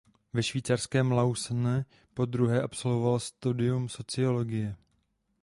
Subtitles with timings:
[0.33, 4.75] Ve švýcarském Lausanne podruhé absolvoval studium sociologie.